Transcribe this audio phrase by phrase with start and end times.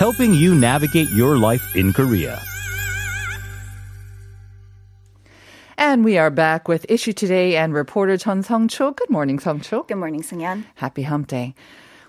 [0.00, 2.40] helping you navigate your life in Korea.
[5.76, 8.92] And we are back with Issue Today and reporter Chun Song-cho.
[8.92, 9.82] Good morning, Song-cho.
[9.82, 10.64] Good morning, Sungyan.
[10.74, 11.54] Happy Hump Day.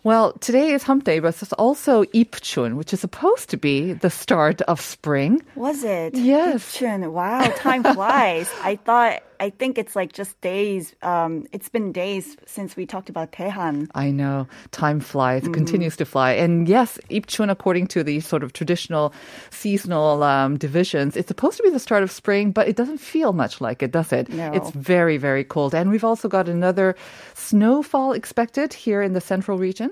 [0.05, 4.09] Well, today is Hump Day, but it's also Ipchun, which is supposed to be the
[4.09, 5.41] start of spring.
[5.55, 6.15] Was it?
[6.15, 6.77] Yes.
[6.77, 7.11] Gipchun.
[7.11, 8.49] Wow, time flies.
[8.63, 10.93] I thought I think it's like just days.
[11.01, 13.89] Um, it's been days since we talked about Daehan.
[13.95, 14.47] I know.
[14.69, 15.51] Time flies, mm.
[15.51, 16.33] continues to fly.
[16.33, 19.11] And yes, Ipchun, according to the sort of traditional
[19.49, 23.33] seasonal um, divisions, it's supposed to be the start of spring, but it doesn't feel
[23.33, 24.29] much like it, does it?
[24.29, 24.51] No.
[24.53, 25.73] It's very, very cold.
[25.73, 26.95] And we've also got another
[27.33, 29.89] snowfall expected here in the central region.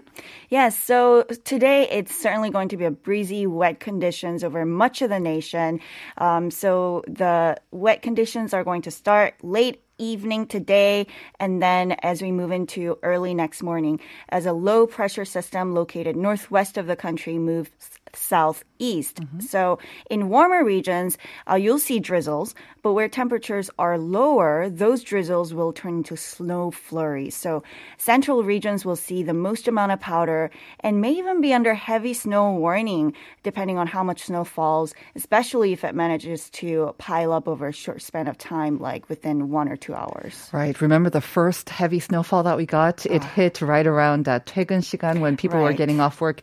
[0.50, 0.77] Yes.
[0.77, 5.20] So today it's certainly going to be a breezy, wet conditions over much of the
[5.20, 5.80] nation.
[6.20, 11.06] Um, so the wet conditions are going to start late evening today
[11.40, 16.16] and then as we move into early next morning as a low pressure system located
[16.16, 17.70] northwest of the country moves
[18.17, 19.17] southeast.
[19.17, 19.41] Mm-hmm.
[19.41, 19.78] So
[20.11, 21.19] in warmer regions,
[21.50, 26.70] uh, you'll see drizzles, but where temperatures are lower, those drizzles will turn into snow
[26.70, 27.36] flurries.
[27.36, 27.62] So
[27.98, 32.14] central regions will see the most amount of powder and may even be under heavy
[32.14, 37.48] snow warning depending on how much snow falls, especially if it manages to pile up
[37.48, 40.48] over a short span of time, like within one or two hours.
[40.53, 40.80] Right.
[40.80, 43.06] Remember the first heavy snowfall that we got?
[43.06, 43.33] It ah.
[43.34, 45.64] hit right around that 퇴근 시간 when people right.
[45.64, 46.42] were getting off work.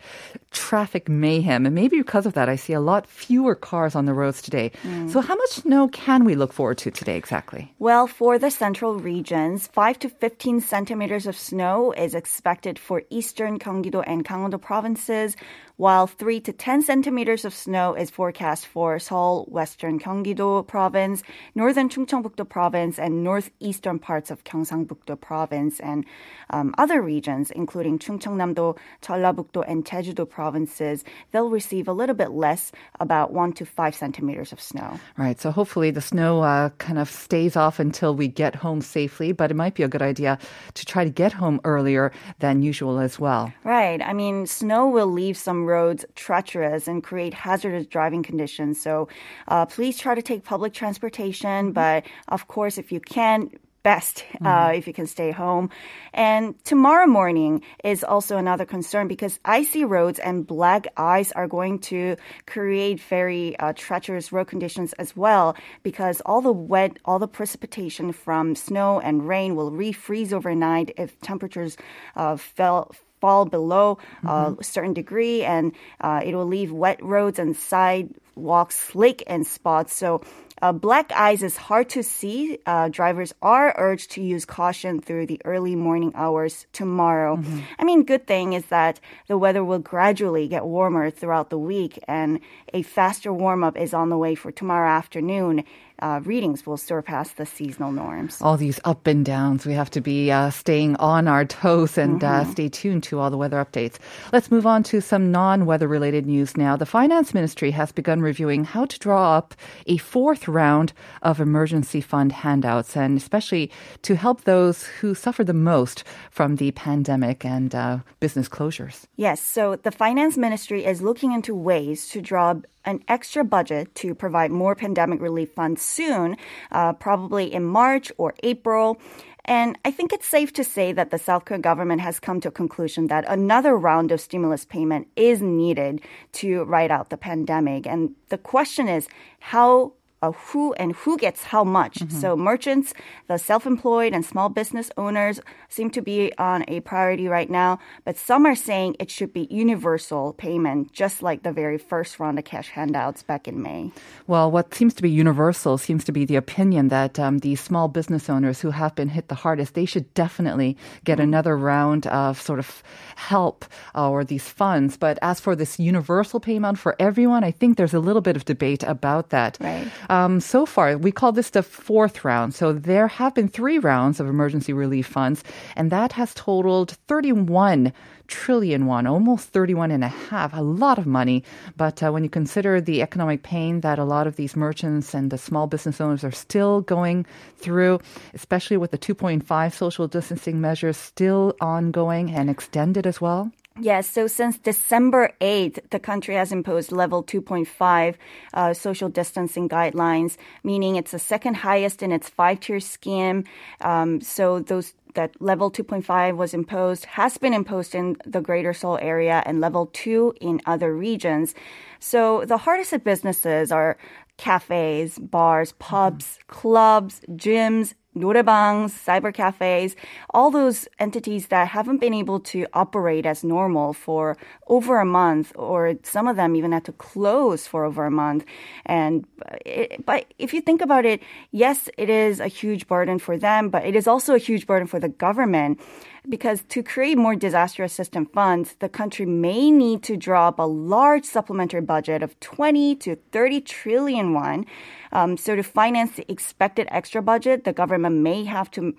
[0.56, 1.66] Traffic mayhem.
[1.66, 4.72] And maybe because of that, I see a lot fewer cars on the roads today.
[4.84, 5.10] Mm.
[5.12, 7.74] So how much snow can we look forward to today exactly?
[7.78, 13.58] Well, for the central regions, 5 to 15 centimeters of snow is expected for eastern
[13.58, 15.36] Gyeonggi-do and Gangwon-do provinces,
[15.76, 21.22] while 3 to 10 centimeters of snow is forecast for Seoul, western Gyeonggi-do province,
[21.54, 26.06] northern Chungcheongbuk-do province, and northeastern parts of Gyeongsangbuk-do province, and
[26.50, 31.04] um, other regions, including Chungcheongnam-do, Jeollabuk-do, and Jeju-do provinces.
[31.32, 34.98] They'll receive a little bit less, about 1 to 5 centimeters of snow.
[35.18, 39.32] Right, so hopefully the snow uh, kind of stays off until we get home safely,
[39.32, 40.38] but it might be a good idea
[40.72, 43.52] to try to get home earlier than usual as well.
[43.62, 48.80] Right, I mean, snow will leave some roads treacherous and create hazardous driving conditions.
[48.80, 49.08] So
[49.48, 51.66] uh, please try to take public transportation.
[51.66, 51.72] Mm-hmm.
[51.72, 53.50] But of course, if you can,
[53.86, 54.78] best uh, mm-hmm.
[54.78, 55.70] if you can stay home.
[56.12, 61.78] And tomorrow morning is also another concern because icy roads and black ice are going
[61.90, 62.16] to
[62.46, 68.10] create very uh, treacherous road conditions as well because all the wet, all the precipitation
[68.10, 71.76] from snow and rain will refreeze overnight if temperatures
[72.16, 72.90] uh, fell
[73.26, 74.60] fall below mm-hmm.
[74.60, 79.92] a certain degree, and uh, it will leave wet roads and sidewalks slick and spots.
[79.96, 80.22] So
[80.62, 82.58] uh, black ice is hard to see.
[82.66, 87.36] Uh, drivers are urged to use caution through the early morning hours tomorrow.
[87.36, 87.60] Mm-hmm.
[87.78, 91.98] I mean, good thing is that the weather will gradually get warmer throughout the week,
[92.08, 92.40] and
[92.72, 95.64] a faster warm up is on the way for tomorrow afternoon
[96.00, 98.40] uh, readings will surpass the seasonal norms.
[98.42, 99.64] All these up and downs.
[99.64, 102.50] We have to be uh, staying on our toes and uh, mm-hmm.
[102.50, 103.96] uh, stay tuned to all the weather updates.
[104.32, 106.76] Let's move on to some non weather related news now.
[106.76, 109.54] The Finance Ministry has begun reviewing how to draw up
[109.86, 110.92] a fourth round
[111.22, 113.70] of emergency fund handouts, and especially
[114.02, 119.04] to help those who suffer the most from the pandemic and uh, business closures.
[119.16, 119.40] Yes.
[119.40, 122.54] So the Finance Ministry is looking into ways to draw
[122.84, 126.36] an extra budget to provide more pandemic relief funds soon,
[126.70, 129.00] uh, probably in March or April.
[129.44, 132.48] And I think it's safe to say that the South Korean government has come to
[132.48, 136.00] a conclusion that another round of stimulus payment is needed
[136.32, 137.86] to ride out the pandemic.
[137.86, 139.06] And the question is,
[139.38, 139.92] how
[140.22, 141.98] uh, who and who gets how much.
[141.98, 142.18] Mm-hmm.
[142.18, 142.94] So merchants,
[143.28, 148.16] the self-employed and small business owners seem to be on a priority right now, but
[148.16, 152.44] some are saying it should be universal payment, just like the very first round of
[152.44, 153.92] cash handouts back in May.
[154.26, 157.88] Well, what seems to be universal seems to be the opinion that um, the small
[157.88, 161.28] business owners who have been hit the hardest, they should definitely get mm-hmm.
[161.28, 162.82] another round of sort of
[163.16, 163.64] help
[163.94, 164.96] uh, or these funds.
[164.96, 168.44] But as for this universal payment for everyone, I think there's a little bit of
[168.44, 169.58] debate about that.
[169.60, 169.86] Right.
[170.08, 172.54] Um, so far, we call this the fourth round.
[172.54, 175.42] So there have been three rounds of emergency relief funds,
[175.74, 177.92] and that has totaled 31
[178.26, 181.44] trillion won, almost 31 and a half, a lot of money.
[181.76, 185.30] But uh, when you consider the economic pain that a lot of these merchants and
[185.30, 187.26] the small business owners are still going
[187.58, 188.00] through,
[188.34, 193.52] especially with the 2.5 social distancing measures still ongoing and extended as well.
[193.78, 198.14] Yes, so since December 8th, the country has imposed level 2.5
[198.54, 203.44] uh, social distancing guidelines, meaning it's the second highest in its five tier scheme.
[203.82, 208.98] Um, so those that level 2.5 was imposed has been imposed in the greater Seoul
[209.00, 211.54] area and level 2 in other regions.
[211.98, 213.96] So the hardest hit businesses are
[214.36, 219.94] cafes, bars, pubs, clubs, gyms, 노래bangs, cyber cafes,
[220.30, 224.36] all those entities that haven't been able to operate as normal for
[224.68, 228.44] over a month, or some of them even had to close for over a month.
[228.86, 229.26] And
[229.64, 231.22] it, but if you think about it,
[231.52, 234.86] yes, it is a huge burden for them, but it is also a huge burden
[234.86, 235.80] for the government
[236.28, 240.62] because to create more disaster assistance funds, the country may need to draw up a
[240.62, 244.66] large supplementary budget of 20 to 30 trillion won.
[245.12, 248.94] Um, so to finance the expected extra budget, the government may have to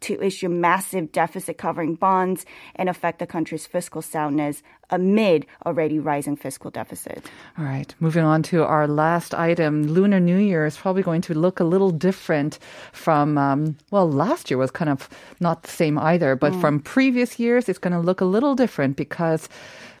[0.00, 2.46] to issue massive deficit covering bonds
[2.76, 7.24] and affect the country's fiscal soundness amid already rising fiscal deficit.
[7.58, 9.84] All right, moving on to our last item.
[9.84, 12.58] Lunar New Year is probably going to look a little different
[12.92, 15.08] from, um, well, last year was kind of
[15.40, 16.60] not the same either, but mm.
[16.60, 19.48] from previous years, it's going to look a little different because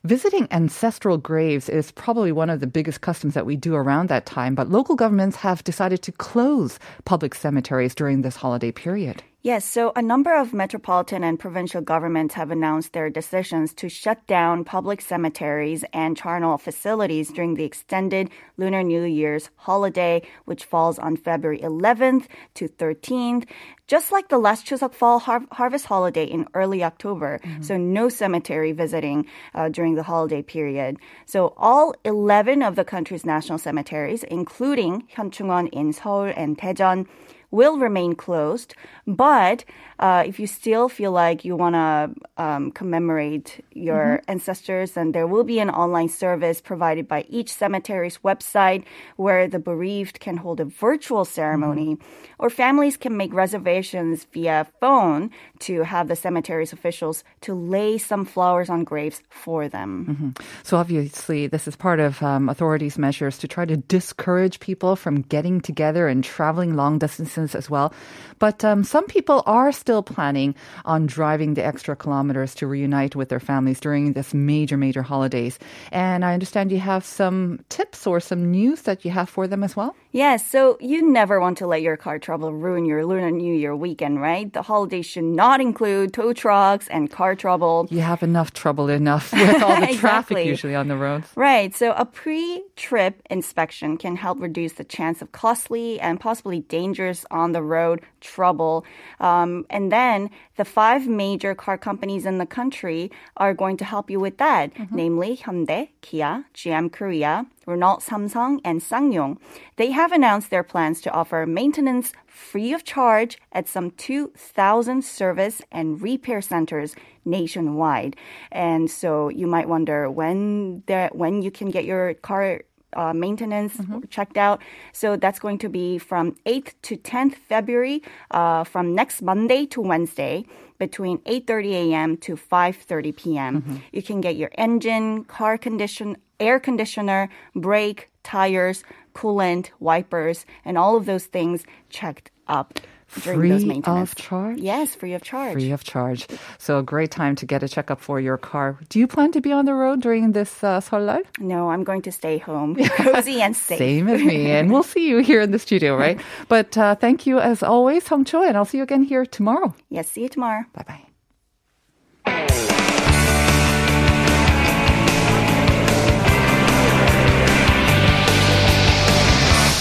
[0.06, 4.24] Visiting ancestral graves is probably one of the biggest customs that we do around that
[4.24, 9.24] time, but local governments have decided to close public cemeteries during this holiday period.
[9.46, 14.26] Yes, so a number of metropolitan and provincial governments have announced their decisions to shut
[14.26, 20.98] down public cemeteries and charnel facilities during the extended Lunar New Year's holiday, which falls
[20.98, 23.44] on February 11th to 13th,
[23.86, 27.38] just like the last Chuseok Fall har- harvest holiday in early October.
[27.44, 27.62] Mm-hmm.
[27.62, 30.96] So no cemetery visiting uh, during the holiday period.
[31.24, 37.06] So all 11 of the country's national cemeteries, including Hyunchungwon in Seoul and Daejeon,
[37.50, 38.74] will remain closed.
[39.06, 39.64] But
[39.98, 44.30] uh, if you still feel like you want to um, commemorate your mm-hmm.
[44.30, 48.84] ancestors, then there will be an online service provided by each cemetery's website
[49.16, 52.34] where the bereaved can hold a virtual ceremony, mm-hmm.
[52.38, 58.24] or families can make reservations via phone to have the cemetery's officials to lay some
[58.24, 60.06] flowers on graves for them.
[60.08, 60.46] Mm-hmm.
[60.62, 65.22] So obviously, this is part of um, authorities' measures to try to discourage people from
[65.22, 67.92] getting together and traveling long distances as well.
[68.38, 70.54] But um, some people are still planning
[70.84, 75.58] on driving the extra kilometers to reunite with their families during this major, major holidays.
[75.92, 79.62] And I understand you have some tips or some news that you have for them
[79.62, 79.94] as well.
[80.16, 83.76] Yes, so you never want to let your car trouble ruin your Lunar New Year
[83.76, 84.50] weekend, right?
[84.50, 87.86] The holidays should not include tow trucks and car trouble.
[87.90, 89.96] You have enough trouble enough with all the exactly.
[89.98, 91.28] traffic usually on the roads.
[91.36, 97.26] Right, so a pre-trip inspection can help reduce the chance of costly and possibly dangerous
[97.30, 98.86] on the road trouble.
[99.20, 104.10] Um, and then the five major car companies in the country are going to help
[104.10, 104.96] you with that, mm-hmm.
[104.96, 109.38] namely Hyundai, Kia, GM Korea, Renault Samsung, and SsangYong.
[109.76, 115.62] They have announced their plans to offer maintenance free of charge at some 2,000 service
[115.72, 116.94] and repair centers
[117.24, 118.16] nationwide.
[118.52, 120.82] And so you might wonder when
[121.12, 122.62] when you can get your car
[122.92, 124.00] uh, maintenance mm-hmm.
[124.10, 124.62] checked out.
[124.92, 129.80] So that's going to be from 8th to 10th February, uh, from next Monday to
[129.80, 130.44] Wednesday
[130.78, 132.16] between 8:30 a.m.
[132.18, 133.62] to 5:30 p.m.
[133.62, 133.76] Mm-hmm.
[133.92, 140.96] You can get your engine, car condition, air conditioner, brake, tires, coolant, wipers, and all
[140.96, 144.10] of those things checked up free those maintenance.
[144.10, 144.58] of charge?
[144.58, 145.54] Yes, free of charge.
[145.54, 146.26] Free of charge.
[146.58, 148.78] So a great time to get a checkup for your car.
[148.88, 151.22] Do you plan to be on the road during this uh, 설날?
[151.38, 153.78] No, I'm going to stay home, cozy and safe.
[153.78, 156.20] Same as me, and we'll see you here in the studio, right?
[156.48, 159.74] but uh, thank you as always, Hong Cho, and I'll see you again here tomorrow.
[159.90, 160.64] Yes, see you tomorrow.
[160.74, 161.15] Bye bye.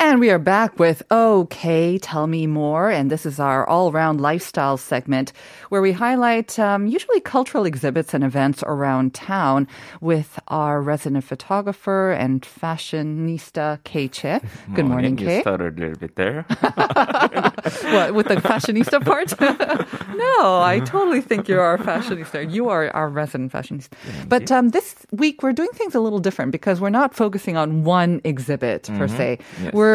[0.00, 2.88] And we are back with OK, Tell Me More.
[2.88, 5.32] And this is our all around lifestyle segment
[5.70, 9.66] where we highlight um, usually cultural exhibits and events around town
[10.00, 14.40] with our resident photographer and fashionista, Kay Che.
[14.72, 15.40] Good morning, You Kay.
[15.40, 16.46] stuttered a little bit there.
[17.88, 19.38] What, with the fashionista part?
[20.16, 22.50] no, I totally think you are a fashionista.
[22.52, 23.92] You are our resident fashionista.
[24.28, 27.84] But um, this week we're doing things a little different because we're not focusing on
[27.84, 29.38] one exhibit per se.
[29.62, 29.72] Yes.
[29.74, 29.87] We're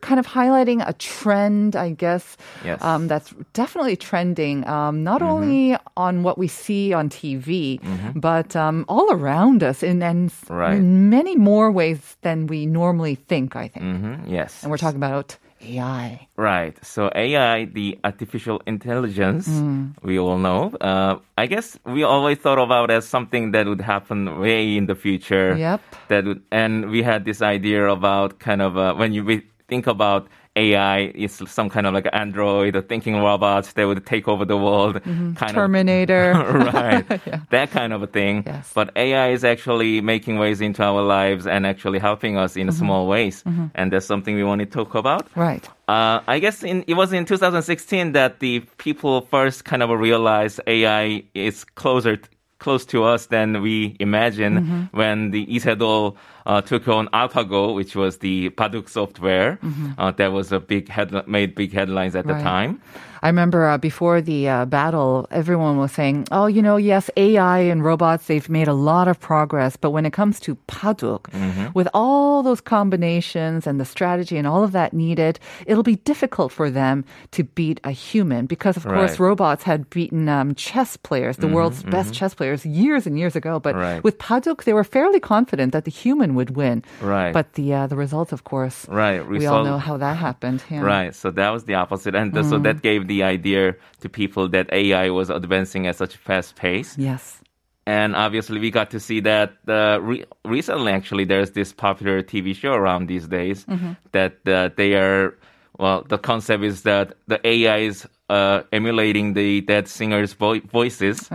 [0.00, 2.80] kind of highlighting a trend, I guess, Yes.
[2.82, 7.80] um, that's definitely trending, um, not only on what we see on TV,
[8.14, 10.80] but um, all around us in, s- Right.
[10.80, 13.84] many more ways than we normally think, I think.
[13.84, 14.62] hmm yes.
[14.62, 16.28] And we're talking about AI.
[16.36, 16.76] Right.
[16.84, 19.94] So AI, the artificial intelligence, Mm.
[20.02, 20.72] we all know.
[20.80, 24.94] Uh, I guess we always thought about as something that would happen way in the
[24.94, 25.56] future.
[25.56, 25.80] Yep.
[26.08, 30.28] That would, and we had this idea about kind of uh, when you think about
[30.56, 34.56] AI, is some kind of like android or thinking robots that would take over the
[34.56, 34.96] world.
[34.96, 35.34] Mm-hmm.
[35.34, 36.32] Kind of Terminator.
[36.72, 37.04] right.
[37.50, 38.44] That kind of a thing.
[38.46, 38.70] Yes.
[38.74, 42.76] But AI is actually making ways into our lives and actually helping us in mm-hmm.
[42.76, 43.42] small ways.
[43.42, 43.66] Mm-hmm.
[43.74, 45.28] And that's something we want to talk about.
[45.36, 45.66] right.
[45.86, 50.58] Uh, I guess in, it was in 2016 that the people first kind of realized
[50.66, 52.18] AI is closer
[52.58, 57.96] close to us than we imagine when the Lee Sedol uh, took on AlphaGo, which
[57.96, 59.58] was the Baduk software.
[59.98, 62.80] Uh, that was a big head made big headlines at the time.
[63.22, 67.60] I remember uh, before the uh, battle, everyone was saying, oh, you know, yes, AI
[67.60, 69.78] and robots, they've made a lot of progress.
[69.78, 71.68] But when it comes to Paduk, Mm-hmm.
[71.72, 76.52] with all those combinations and the strategy and all of that needed, it'll be difficult
[76.52, 79.10] for them to beat a human because, of course, Right.
[79.12, 83.34] Mm-hmm, robots had beaten um, chess players, the world's best chess players, years and years
[83.34, 83.58] ago.
[83.58, 84.04] But Right.
[84.04, 86.82] with Paduk, they were fairly confident that the human would win.
[87.00, 87.32] Right.
[87.32, 89.26] But the, uh, the results, of course, Right.
[89.26, 90.62] we all know how that happened.
[90.70, 90.80] Yeah.
[90.80, 91.14] Right.
[91.14, 92.14] So that was the opposite.
[92.14, 92.62] And th- so Mm.
[92.64, 96.96] that gave the idea to people that AI was advancing at such a fast pace.
[96.98, 97.40] Yes.
[97.86, 100.90] And obviously, we got to see that uh, re- recently.
[100.92, 103.66] Actually, there's this popular TV show around these days
[104.12, 105.34] that uh, they are.
[105.78, 111.28] Well, the concept is that the AI is uh, emulating the dead singers' vo- voices,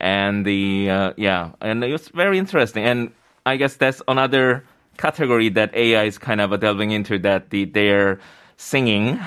[0.00, 2.84] and the uh, yeah, and it was very interesting.
[2.84, 3.10] And
[3.46, 4.64] I guess that's another
[4.96, 8.20] category that AI is kind of delving into that the they're
[8.56, 9.18] singing,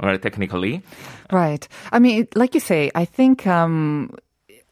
[0.00, 0.82] or technically,
[1.30, 1.66] Right.
[1.92, 4.14] I mean, like you say, I think um,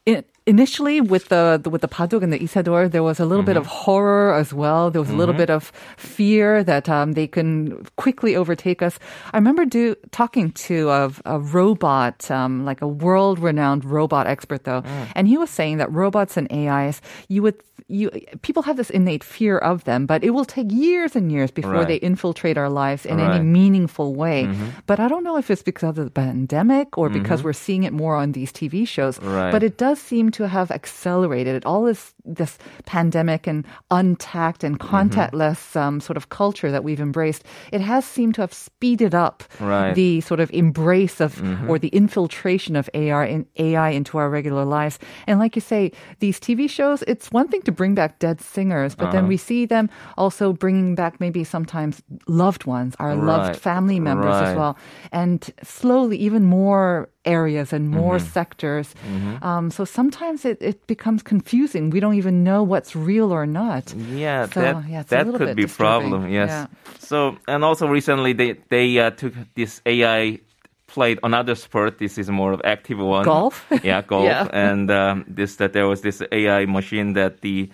[0.07, 3.25] i initially with the, the with the Paduk and the Lee Sedol, there was a
[3.25, 3.61] little bit mm-hmm.
[3.61, 4.89] of horror as well.
[4.89, 5.43] There was a little mm-hmm.
[5.43, 8.97] bit of fear that um, they can quickly overtake us.
[9.33, 14.81] I remember do, talking to a, a robot, um, like a world-renowned robot expert, though,
[14.81, 15.07] mm.
[15.15, 17.55] and he was saying that robots and AIs, you would
[17.91, 18.09] you
[18.41, 21.85] people have this innate fear of them, but it will take years and years before
[21.85, 24.45] they infiltrate our lives in any meaningful way.
[24.45, 24.69] Mm-hmm.
[24.87, 27.91] But I don't know if it's because of the pandemic or because we're seeing it
[27.91, 29.19] more on these TV shows.
[29.19, 29.51] Right.
[29.51, 31.65] But it does seem to have accelerated it.
[31.65, 34.95] all this this pandemic and untact and mm-hmm.
[34.95, 37.43] contactless um, sort of culture that we've embraced.
[37.71, 39.93] It has seemed to have speeded up Right.
[39.93, 41.69] the sort of embrace of mm-hmm.
[41.69, 44.99] or the infiltration of AR in AI into our regular lives.
[45.27, 48.95] And like you say, these TV shows, it's one thing to bring back dead singers,
[48.95, 49.27] but then uh-huh.
[49.27, 54.55] we see them also bringing back maybe sometimes loved ones, our loved family members as
[54.55, 54.77] well,
[55.11, 58.27] and slowly even more areas and more Mm-hmm.
[58.33, 58.93] sectors.
[59.41, 61.89] Um, so sometimes it, it becomes confusing.
[61.91, 63.93] We don't even know what's real or not.
[63.93, 66.09] Yeah, So, that yeah, that could be disturbing.
[66.09, 66.29] problem.
[66.31, 66.49] Yes.
[66.49, 66.65] Yeah.
[66.99, 70.39] So and also recently they they uh, took this AI
[70.87, 71.97] played another sport.
[71.99, 73.23] This is more of active one.
[73.23, 73.65] Golf?
[73.83, 74.25] Yeah, golf.
[74.25, 74.47] Yeah.
[74.51, 77.69] And um, this that there was this AI machine that the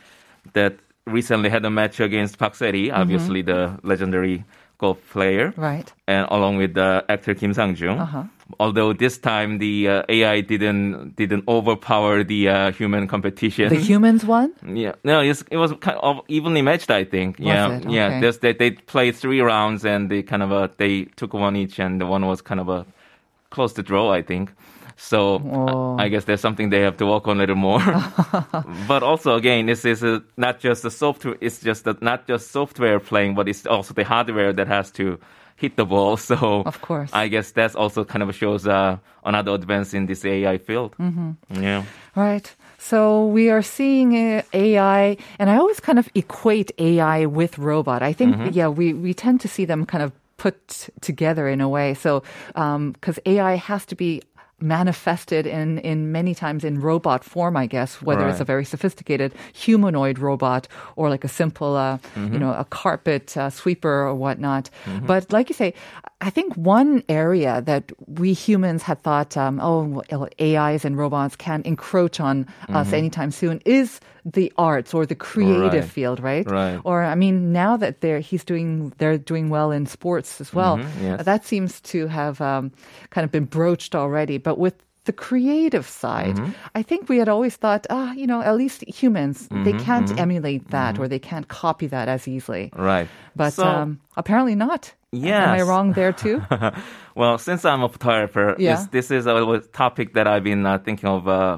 [0.54, 0.74] that
[1.06, 3.02] recently had a match against Park Se-ri, Mm-hmm.
[3.02, 4.44] obviously the legendary
[4.78, 5.92] golf player, Right.
[6.08, 7.98] and along with the actor Kim Sang Jung.
[8.00, 8.24] Uh-huh.
[8.60, 13.70] Although this time the uh, AI didn't didn't overpower the uh, human competition.
[13.70, 14.54] The humans won?
[14.66, 16.90] Yeah, no, it's, it was kind of evenly matched.
[16.90, 17.40] I think.
[17.40, 17.68] Was yeah?
[17.68, 17.90] Okay.
[17.90, 18.20] yeah.
[18.20, 21.80] There's, they they played three rounds and they kind of uh, they took one each,
[21.80, 22.86] and the one was kind of a
[23.50, 24.12] close to draw.
[24.12, 24.52] I think.
[24.98, 25.96] So Oh.
[26.00, 27.80] I, I guess there's something they have to work on a little more.
[28.88, 30.04] but also, again, this is
[30.38, 31.38] not just the software.
[31.40, 35.18] It's just that not just software playing, but it's also the hardware that has to
[35.56, 36.18] hit the ball.
[36.28, 37.10] So Of course.
[37.14, 40.96] I guess that's also kind of shows uh, another advance in this AI field.
[41.00, 41.62] Mm-hmm.
[41.64, 41.84] Yeah.
[42.16, 42.56] Right.
[42.80, 48.02] So we are seeing uh, AI, and I always kind of equate AI with robot.
[48.02, 48.50] I think, Mm-hmm.
[48.54, 51.94] yeah, we, we tend to see them kind of put together in a way.
[51.96, 52.22] So,
[52.54, 54.22] because AI has to be
[54.60, 59.34] manifested in, in many times in robot form, I guess, whether it's a very sophisticated
[59.54, 62.34] humanoid robot or like a simple, uh, Mm-hmm.
[62.34, 64.70] you know, a carpet uh, sweeper or whatnot.
[65.06, 65.74] But like you say,
[66.22, 70.04] I think one area that we humans had thought, um, oh,
[70.42, 74.00] AIs and robots can encroach on us anytime soon is
[74.34, 75.92] the arts or the creative Right.
[75.96, 76.46] field, right?
[76.52, 76.80] Right.
[76.84, 80.78] Or I mean, now that they're he's doing, they're doing well in sports as well.
[80.78, 81.04] Mm-hmm.
[81.06, 81.24] yes.
[81.26, 82.72] That seems to have um,
[83.10, 84.38] kind of been broached already.
[84.38, 84.74] But with
[85.06, 86.52] the creative side, Mm-hmm.
[86.76, 89.86] I think we had always thought, ah, you know, at least humans they Mm-hmm.
[89.86, 92.70] can't emulate that or they can't copy that as easily.
[92.76, 93.08] Right.
[93.36, 94.94] But So- um, apparently not.
[95.14, 95.44] Yeah.
[95.54, 96.42] Am I wrong there too?
[97.16, 98.76] Well, since I'm a photographer, Yeah.
[98.76, 101.58] this, this is a topic that I've been uh, thinking of, uh,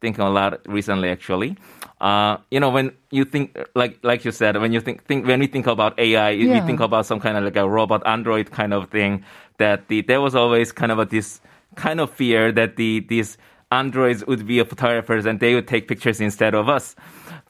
[0.00, 1.08] thinking a lot recently.
[1.08, 1.56] Actually,
[2.04, 5.40] uh, you know, when you think, like like you said, when you think, think when
[5.40, 6.54] we think about AI, Yeah.
[6.56, 9.24] you think about some kind of like a robot android kind of thing.
[9.62, 11.40] That the there was always kind of a, this
[11.76, 13.38] kind of fear that the these
[13.70, 16.94] androids would be photographers and they would take pictures instead of us.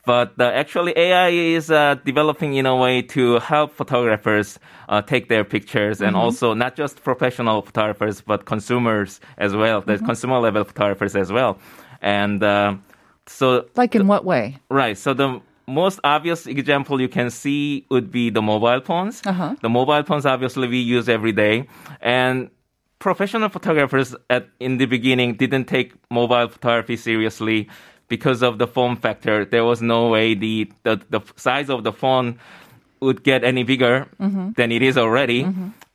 [0.07, 4.59] But uh, actually, AI is uh, developing in a way to help photographers
[4.89, 9.97] uh, take their pictures, and also not just professional photographers, but consumers as well, the
[9.99, 11.59] consumer level photographers as well.
[12.03, 12.77] And uh,
[13.27, 14.59] so, like in what way?
[14.69, 19.23] right, so the most obvious example you can see would be the mobile phones.
[19.25, 19.57] Uh-huh.
[19.63, 21.69] The mobile phones, obviously, we use every day,
[22.01, 22.51] and
[22.99, 27.69] professional photographers at in the beginning didn't take mobile photography seriously
[28.09, 29.45] because of the form factor.
[29.45, 32.39] There was no way the the, the size of the phone
[33.01, 34.07] would get any bigger
[34.57, 35.43] than it is already,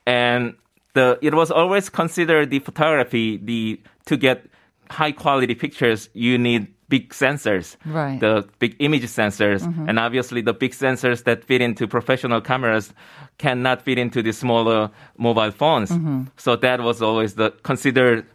[0.06, 0.54] and
[0.94, 4.46] the it was always considered the photography the to get
[4.90, 8.18] high quality pictures you need big sensors Right.
[8.20, 9.88] the big image sensors mm-hmm.
[9.88, 12.92] and obviously the big sensors that fit into professional cameras
[13.38, 15.90] cannot fit into the smaller mobile phones.
[15.90, 16.24] Mm-hmm.
[16.36, 18.26] So that was always the considered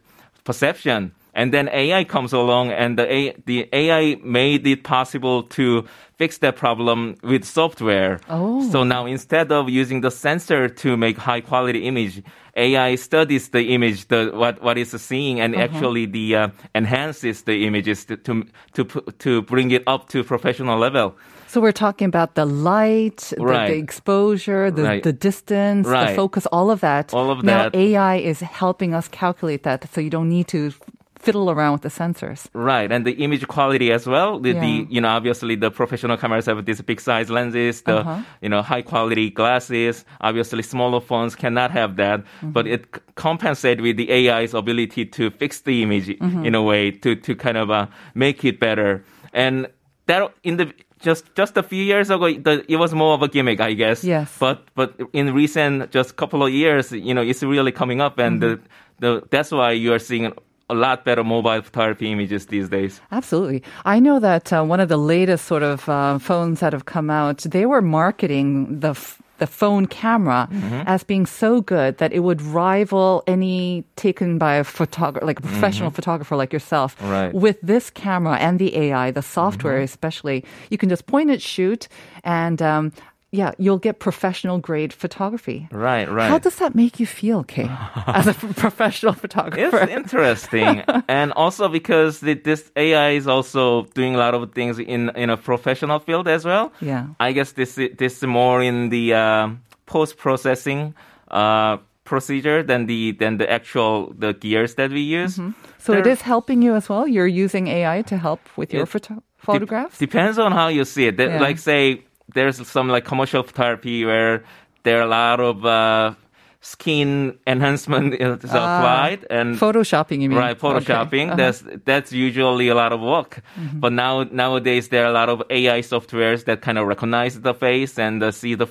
[0.45, 5.85] perception and then AI comes along and the, A- the AI made it possible to
[6.17, 8.19] fix that problem with software.
[8.29, 8.67] Oh.
[8.71, 12.23] So now instead of using the sensor to make high quality image,
[12.55, 17.65] AI studies the image, the what what is seeing, and actually the uh, enhances the
[17.67, 18.83] images to to to
[19.19, 21.15] to bring it up to professional level.
[21.47, 23.67] So we're talking about the light, the, Right.
[23.71, 25.03] the exposure, the, Right.
[25.03, 26.09] the distance, right.
[26.09, 27.13] the focus, all of that.
[27.13, 27.75] All of now that.
[27.75, 30.71] AI is helping us calculate that, so you don't need to
[31.19, 32.47] fiddle around with the sensors.
[32.53, 34.39] Right, and the image quality as well.
[34.39, 34.61] The, Yeah.
[34.61, 38.21] the you know obviously the professional cameras have these big size lenses, the Uh-huh.
[38.41, 40.05] you know high quality glasses.
[40.21, 42.51] Obviously, smaller phones cannot have that, Mm-hmm.
[42.51, 46.45] but it c- compensate with the AI's ability to fix the image Mm-hmm.
[46.45, 49.03] in a way to to kind of uh, make it better.
[49.33, 49.67] And
[50.07, 50.67] that in the
[51.01, 54.03] just just a few years ago, the, it was more of a gimmick, I guess.
[54.03, 54.35] Yes.
[54.39, 58.41] But but in recent just couple of years, you know, it's really coming up, and
[58.41, 58.61] Mm-hmm.
[58.99, 60.31] the, the that's why you are seeing
[60.69, 62.99] a lot better mobile photography images these days.
[63.11, 63.61] Absolutely.
[63.85, 67.09] I know that uh, one of the latest sort of uh, phones that have come
[67.09, 70.83] out, they were marketing the f- the phone camera Mm-hmm.
[70.87, 75.41] as being so good that it would rival any taken by a photographer, like a
[75.41, 76.95] professional photographer like yourself.
[76.97, 77.11] Mm-hmm.
[77.11, 77.29] Right.
[77.29, 77.39] Mm-hmm.
[77.41, 81.89] With this camera and the AI, the software especially, you can just point and shoot,
[82.23, 82.93] and um,
[83.35, 85.67] yeah, you'll get professional grade photography.
[85.71, 86.29] Right, right.
[86.29, 87.67] How does that make you feel, Kay,
[88.07, 89.77] as a professional photographer?
[89.83, 94.79] it's interesting, and also because the, this AI is also doing a lot of things
[94.79, 96.71] in in a professional field as well.
[96.81, 97.07] Yeah.
[97.19, 100.93] I guess this this is more in the um, post processing
[101.31, 105.35] uh, procedure than the than the actual the gears that we use.
[105.77, 107.07] So it There- is helping you as well.
[107.07, 109.97] You're using AI to help with your It photo- photographs.
[109.99, 111.17] depends on how you see it.
[111.17, 111.47] That- Yeah.
[111.47, 112.01] Like say
[112.35, 114.43] there's some like commercial photography where
[114.83, 116.13] there are a lot of uh,
[116.61, 120.37] skin enhancement is applied and Photoshopping, you mean?
[120.37, 121.05] Right, photoshopping.
[121.05, 121.27] Okay.
[121.27, 121.35] Uh-huh.
[121.35, 123.41] That's that's usually a lot of work.
[123.57, 123.79] Mm-hmm.
[123.79, 127.53] But now nowadays there are a lot of AI softwares that kind of recognize the
[127.53, 128.67] face and uh, see the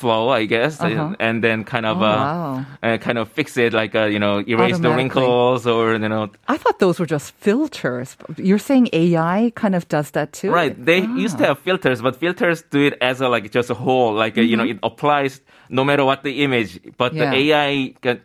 [0.00, 1.14] flow, I guess, Uh-huh.
[1.20, 2.64] and, then kind of Oh, uh, wow.
[2.82, 6.24] uh, kind of fix it, like uh, you know, erase the wrinkles or you know.
[6.48, 8.16] I thought those were just filters.
[8.48, 10.50] You're saying AI kind of does that too?
[10.60, 11.42] Right, they used Ah.
[11.42, 14.42] to have filters, but filters do it as a like just a whole, like uh,
[14.50, 16.80] you know, it applies no matter what the image.
[16.96, 17.22] But Mm-hmm.
[17.22, 17.30] Yeah.
[17.30, 17.72] the AI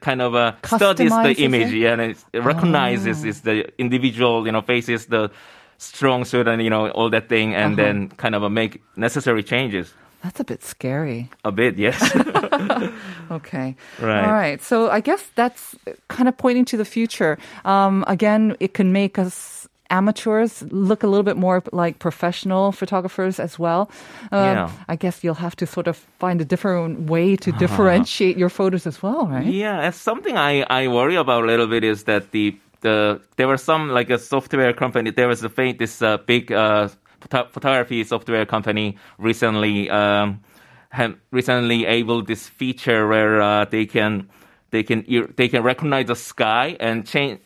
[0.07, 1.91] kind of uh, studies the image, it?
[1.91, 2.17] and it
[2.51, 5.29] recognizes it's the individual, you know, faces the
[5.77, 7.83] strong suit and you know all that thing, and Uh-huh.
[7.83, 9.93] then kind of uh, make necessary changes.
[10.25, 11.29] That's a bit scary.
[11.43, 12.01] A bit, yes.
[13.31, 13.75] Okay.
[14.01, 14.25] Right.
[14.25, 14.59] All right.
[14.61, 15.75] So I guess that's
[16.07, 17.38] kind of pointing to the future.
[17.63, 23.39] Um, again, it can make us amateurs look a little bit more like professional photographers
[23.39, 23.89] as well.
[24.31, 24.69] Um, Yeah.
[24.89, 28.88] I guess you'll have to sort of find a different way to differentiate your photos
[28.88, 29.45] as well, right?
[29.45, 33.47] Yeah, and something I, I worry about a little bit is that the the there
[33.47, 35.11] were some like a software company.
[35.11, 36.89] There was a this uh, big uh,
[37.21, 40.41] photo- photography software company recently um,
[40.89, 44.30] have recently able this feature where uh, they can
[44.71, 47.39] they can they can recognize the sky and change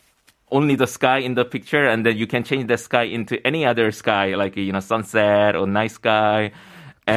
[0.52, 3.64] only the sky in the picture, and then you can change the sky into any
[3.64, 6.52] other sky, like you know sunset or night sky.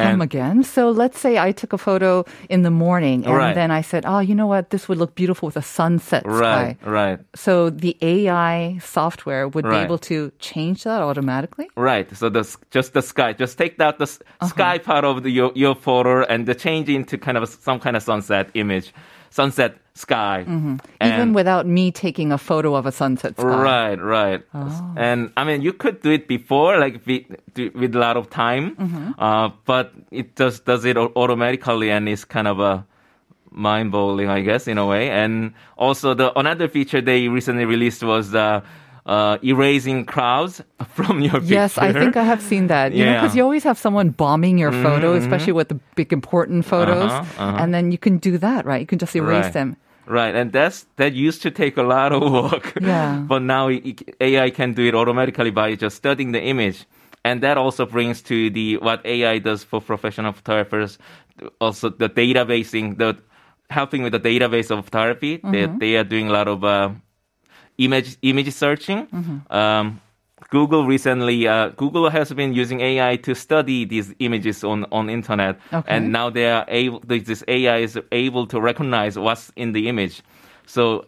[0.02, 0.62] Come again.
[0.64, 3.54] So let's say I took a photo in the morning and Right.
[3.54, 4.70] then I said, oh, you know what?
[4.70, 6.90] This would look beautiful with a sunset right, sky.
[6.90, 7.18] right.
[7.34, 11.68] So the AI software would be able to change that automatically?
[11.76, 12.06] Right.
[12.16, 14.46] So the just the sky, just take out the Uh-huh.
[14.48, 17.96] sky part of the, your your photo and the change into kind of some kind
[17.96, 18.92] of sunset image,
[19.34, 20.42] sunset sky.
[20.46, 23.62] Even And- without me taking a photo of a sunset sky.
[23.70, 24.40] Right, right.
[24.54, 24.94] Oh.
[24.96, 27.24] And I mean, you could do it before, like with,
[27.74, 29.10] with a lot of time, Mm-hmm.
[29.18, 32.86] uh, but it just does it automatically and it's kind of a
[33.50, 35.10] mind blowing, I guess, in a way.
[35.10, 38.60] And also, the another feature they recently released was uh,
[39.06, 41.54] uh, erasing crowds from your picture.
[41.54, 42.92] Yes, I think I have seen that.
[42.92, 46.64] You know, because you always have someone bombing your photo, especially with the big important
[46.64, 47.58] photos, Uh-huh, uh-huh.
[47.62, 48.80] and then you can do that, right?
[48.80, 49.52] You can just erase Right.
[49.52, 49.76] them.
[50.06, 52.76] Right, and that's that used to take a lot of work.
[52.80, 53.24] Yeah.
[53.28, 56.84] but now it, AI can do it automatically by just studying the image,
[57.24, 60.98] and that also brings to the what AI does for professional photographers.
[61.58, 63.16] Also, the databasing, the
[63.70, 65.40] helping with the database of photography.
[65.42, 66.90] They they are doing a lot of uh,
[67.78, 69.08] image image searching.
[69.50, 70.00] Um,
[70.50, 75.58] Google recently, uh, Google has been using AI to study these images on on internet,
[75.72, 75.88] Okay.
[75.96, 77.00] and now they are able.
[77.06, 80.22] This AI is able to recognize what's in the image,
[80.66, 81.06] so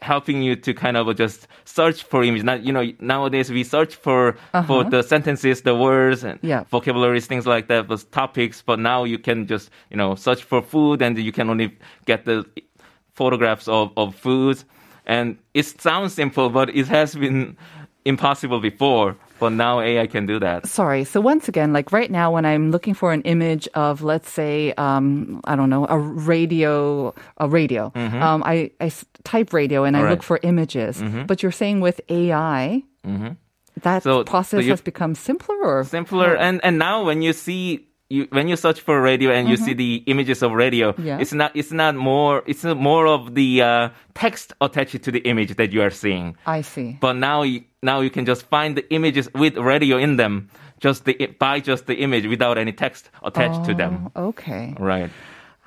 [0.00, 2.42] helping you to kind of just search for image.
[2.44, 6.64] Not you know nowadays we search for for the sentences, the words, and Yeah.
[6.70, 8.62] vocabularies, things like that, those topics.
[8.62, 11.76] But now you can just you know search for food, and you can only
[12.06, 12.44] get the
[13.14, 14.64] photographs of of foods.
[15.06, 17.56] And it sounds simple, but it has been
[18.04, 19.16] impossible before.
[19.38, 20.66] But now AI can do that.
[20.66, 21.04] Sorry.
[21.04, 24.72] So once again, like right now, when I'm looking for an image of, let's say,
[24.78, 28.90] um, I don't know, a radio, a radio, um, I, I
[29.24, 30.10] type radio and I Right.
[30.10, 31.02] look for images.
[31.26, 32.82] But you're saying with AI,
[33.82, 37.86] that So- process so has become simpler, or simpler and and now when you see
[38.08, 41.18] you when you search for radio and you see the images of radio Yeah.
[41.18, 45.56] it's not it's not more it's more of the uh, text attached to the image
[45.56, 46.98] that you are seeing I see.
[47.00, 51.04] but now you now you can just find the images with radio in them just
[51.04, 54.74] the by just the image without any text attached to them Oh, okay.
[54.78, 55.10] right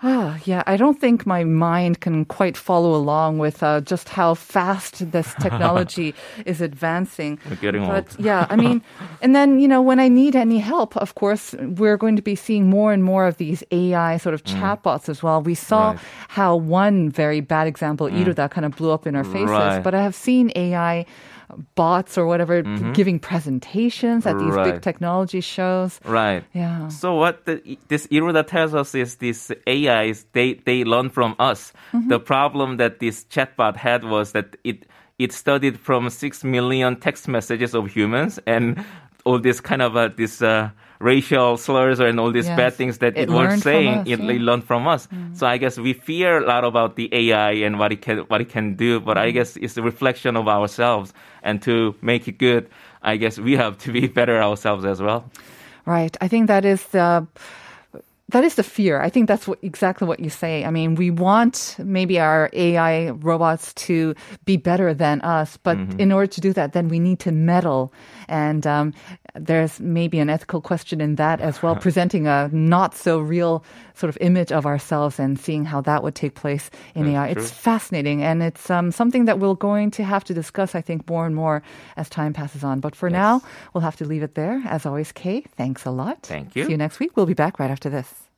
[0.02, 4.34] Ah, yeah, I don't think my mind can quite follow along with uh, just how
[4.34, 7.38] fast this technology is advancing.
[7.50, 8.26] We're getting but old.
[8.26, 8.82] yeah, I mean,
[9.22, 12.36] and then you know, when I need any help, of course, we're going to be
[12.36, 15.42] seeing more and more of these AI sort of chatbots as well.
[15.42, 15.96] We saw Mm.
[15.96, 16.00] Right.
[16.30, 19.84] how one very bad example, Iruda, kind of blew up in our faces, Right.
[19.84, 21.06] but I have seen AI
[21.76, 22.62] bots or whatever
[22.94, 24.80] giving presentations at these big Mm-hmm.
[24.80, 26.00] Technology shows.
[26.06, 26.44] Right.
[26.54, 26.88] Yeah.
[26.90, 31.74] So what the, this Iruda tells us is these AIs they they learn from us.
[31.94, 32.10] Mm-hmm.
[32.10, 34.86] The problem that this chatbot had was that it
[35.18, 38.84] it studied from six million text messages of humans and
[39.26, 42.58] all this kind of uh, this uh, racial slurs and all these Yes.
[42.58, 44.00] bad things that It it, was saying.
[44.00, 44.26] us, it, yeah.
[44.26, 44.44] Mm.
[44.44, 45.08] learned from us.
[45.34, 48.42] So I guess we fear a lot about the AI and what it can what
[48.42, 49.00] it can do.
[49.00, 49.28] But Mm.
[49.28, 51.14] I guess it's a reflection of ourselves.
[51.42, 52.68] And to make it good,
[53.02, 55.24] I guess we have to be better ourselves as well.
[55.86, 56.16] Right.
[56.22, 57.26] I think that is the
[58.32, 59.02] that is the fear.
[59.02, 60.64] I think that's what, exactly what you say.
[60.64, 64.14] I mean, we want maybe our AI robots to
[64.46, 67.92] be better than us, but in order to do that, then we need to meddle.
[68.28, 68.94] And um,
[69.36, 73.64] there's maybe an ethical question in that as well, presenting a not so real
[73.96, 77.28] sort of image of ourselves and seeing how that would take place in AI.
[77.28, 81.08] It's fascinating, and it's um, something that we're going to have to discuss, I think,
[81.10, 81.62] more and more
[81.98, 82.80] as time passes on.
[82.80, 83.42] But for now,
[83.74, 84.62] we'll have to leave it there.
[84.66, 86.24] As always, Kay, thanks a lot.
[86.24, 86.66] Thank you.
[86.66, 87.16] See you next week.
[87.16, 88.29] We'll be back right after this.